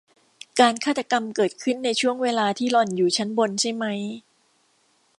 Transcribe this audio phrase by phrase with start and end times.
[0.59, 3.99] การฆาตกรรมเกิดขึ้นในช่วงเวลาที่หล่อนอยู่ชั้นบนใช่มั้ย